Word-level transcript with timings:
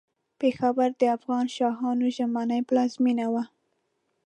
پېښور 0.39 0.89
د 0.99 1.03
افغان 1.17 1.45
شاهانو 1.55 2.05
ژمنۍ 2.15 2.61
پلازمېنه 2.69 3.25
وه. 3.33 3.43